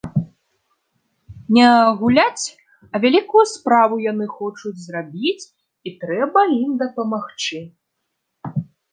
[1.55, 1.65] Не
[1.99, 2.45] гуляць,
[2.95, 5.45] а вялікую справу яны хочуць зрабіць,
[5.89, 7.59] і трэба ім дапамагчы.